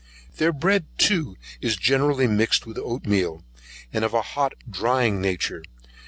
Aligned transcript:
Their 0.37 0.51
bread 0.51 0.85
too 0.97 1.37
is 1.61 1.75
generally 1.77 2.25
mixed 2.25 2.65
with 2.65 2.79
oatmeal, 2.79 3.43
and 3.93 4.03
of 4.03 4.15
a 4.15 4.23
hot 4.33 4.53
drying 4.67 5.21
nature. 5.21 5.61